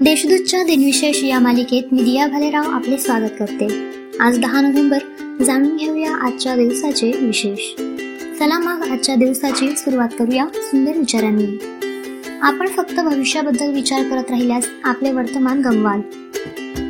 [0.00, 3.90] देशदूतच्या दिनविशेष या मालिकेत मी दिया भालेराव आपले स्वागत करते.
[4.20, 4.98] आज दहा नोव्हेंबर.
[5.44, 7.80] जाणून घेऊया आजच्या दिवसाचे विशेष.
[8.38, 11.58] चला मग आजच्या दिवसाची सुरुवात करूया सुंदर विचारांनी.
[12.42, 16.00] आपण फक्त भविष्याबद्दल विचार करत राहिल्यास आपले वर्तमान गमवाल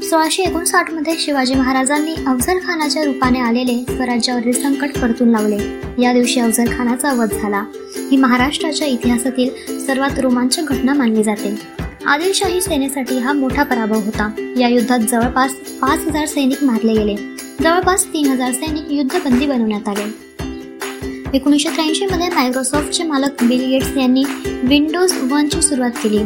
[0.00, 5.58] सोळाशे एकोणसाठमध्ये शिवाजी महाराजांनी अफजल खानाच्या रूपाने आलेले स्वराज्यावरील संकट परतून लावले.
[6.02, 7.64] या दिवशी अफजल खानाचा वध झाला.
[8.10, 11.81] ही महाराष्ट्राच्या इतिहासातील सर्वात रोमांचक घटना मानली जाते.
[12.06, 14.30] आदिलशाही सेनेसाठी हा मोठा पराभव होता.
[14.58, 17.16] या युद्धात जवळपास पाच हजार सैनिक मारले गेले.
[17.62, 20.02] जवळपास तीन हजार सैनिक युद्धबंदी बनवण्यात आले.
[21.34, 24.24] एकोणीसशे त्र्याऐंशी मध्ये मायक्रोसॉफ्टचे मालक बिल गेट्स यांनी
[24.62, 26.20] विंडोज वनची सुरुवात केली.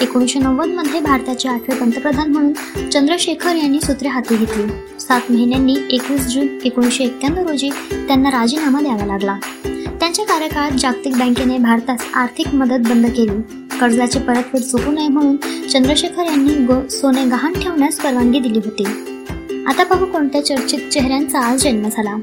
[0.00, 4.66] एकोणीसशे नव्वदमध्ये भारताचे आठवे पंतप्रधान म्हणून चंद्रशेखर यांनी सूत्रे हाती घेतली.
[5.00, 9.36] सात महिन्यांनी एकवीस जून एकोणीसशे एक्क्याण्णव रोजी त्यांना राजीनामा द्यावा लागला.
[10.00, 13.59] त्यांच्या कार्यकाळात जागतिक बँकेने भारतास आर्थिक मदत बंद केली.
[13.80, 15.36] कर्जाची परतफेड चुकू नये म्हणून
[15.68, 18.84] चंद्रशेखर यांनी गो सोने गहाण ठेवण्यास परवानगी दिली होती.
[19.66, 22.16] आता पाहू कोणत्या चर्चित चेहऱ्यांचा आज जन्म झाला.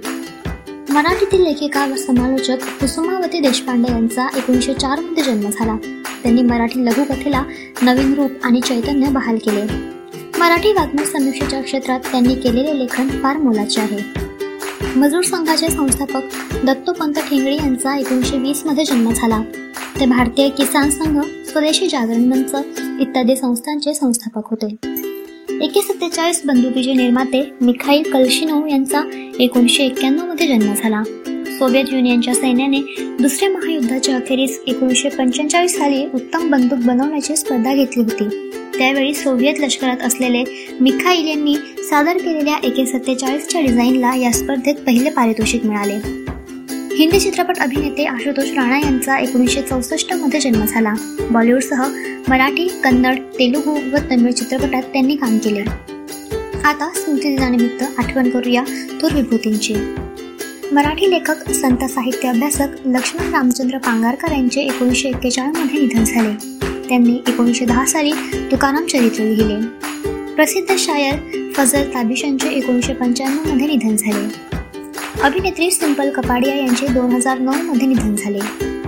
[0.89, 5.75] मराठीतील लेखिका व समालोचक कुसुमावती देशपांडे यांचा एकोणीसशे चारमध्ये जन्म झाला.
[6.23, 7.43] त्यांनी मराठी लघुकथेला
[7.81, 9.63] नवीन रूप आणि चैतन्य बहाल केले.
[10.39, 13.99] मराठी वाङ्मय समीक्षेच्या क्षेत्रात त्यांनी केलेले लेखन फार मोलाचे आहे.
[14.99, 16.21] मजूर संघाचे संस्थापक
[16.65, 19.41] दत्तोपंत ठेंगडी यांचा एकोणीसशे वीसमध्ये जन्म झाला.
[19.99, 21.21] ते भारतीय किसान संघ
[21.57, 22.51] स्वदेशी जागरण मंच
[23.01, 24.67] इत्यादी संस्थांचे संस्थापक होते.
[25.65, 29.01] एके सत्तेचाळीस बंदुकीचे निर्माते मिखाईल कल्शिनोव यांचा
[29.39, 31.03] एकोणीसशे एक्क्याण्णवमध्ये जन्म झाला.
[31.27, 32.79] सोव्हिएत युनियनच्या सैन्याने
[33.21, 38.51] दुसऱ्या महायुद्धाच्या अखेरीस एकोणीसशे पंचेचाळीस साली उत्तम बंदूक बनवण्याची स्पर्धा घेतली होती.
[38.77, 40.43] त्यावेळी सोव्हिएत लष्करात असलेले
[40.81, 41.55] मिखाईल यांनी
[41.89, 46.27] सादर केलेल्या एके सत्तेचाळीसच्या डिझाईनला या स्पर्धेत पहिले पारितोषिक मिळाले.
[46.97, 50.93] हिंदी चित्रपट अभिनेते आशुतोष राणा यांचा एकोणीसशे चौसष्टमध्ये जन्म झाला.
[51.31, 51.83] बॉलिवूडसह
[52.29, 55.61] मराठी कन्नड तेलुगू व तमिळ चित्रपटात त्यांनी काम केले.
[56.63, 58.63] आता स्मृती दिनानिमित्त आठवण करूया
[59.01, 59.75] थोर विभूतींची
[60.71, 66.33] मराठी लेखक संत साहित्य अभ्यासक लक्ष्मण रामचंद्र पांगारकर यांचे एकोणीसशे एक्केचाळीसमध्ये निधन झाले.
[66.89, 68.11] त्यांनी एकोणीसशे दहा साली
[68.51, 69.61] तुकाराम चरित्र लिहिले.
[70.35, 71.15] प्रसिद्ध शायर
[71.55, 74.56] फजल ताबिश यांचे एकोणीसशे पंच्याण्णवमध्ये निधन झाले.
[75.23, 78.39] अभिनेत्री सिंपल कपाडिया यांचे दोन हजार नऊ मध्ये निधन झाले.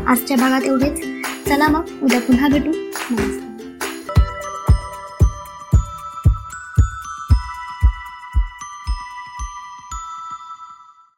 [0.08, 1.02] आजच्या भागात एवढेच.
[1.50, 2.72] चला मग उद्या पुन्हा भेटू.
[3.12, 3.49] नमस्कार.